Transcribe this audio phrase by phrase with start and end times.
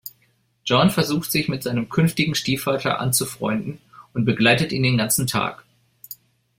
[0.65, 3.77] John versucht, sich mit seinem künftigen Stiefvater anzufreunden
[4.15, 5.63] und begleitet ihn den ganzen Tag.